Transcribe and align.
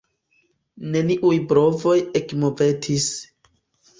Neniuj 0.95 1.35
brovoj 1.51 1.95
ekmovetis. 2.21 3.05